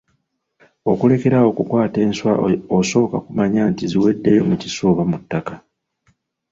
[0.91, 2.31] Okulekerawo okukwata enswa
[2.77, 5.55] osooka kumanya nti ziweddeyo mu kiswa oba mu ttaka.